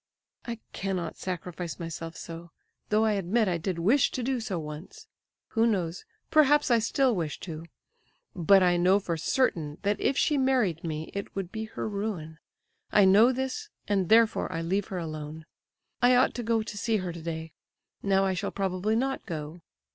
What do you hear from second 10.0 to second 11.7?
if she married me it would be